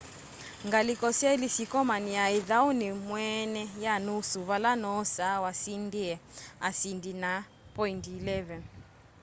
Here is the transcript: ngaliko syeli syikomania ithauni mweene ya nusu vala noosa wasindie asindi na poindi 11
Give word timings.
ngaliko 0.67 1.07
syeli 1.19 1.47
syikomania 1.55 2.25
ithauni 2.39 2.87
mweene 3.07 3.63
ya 3.85 3.93
nusu 4.05 4.39
vala 4.49 4.71
noosa 4.83 5.27
wasindie 5.43 6.13
asindi 6.67 7.11
na 7.23 7.31
poindi 7.75 8.11
11 8.11 8.59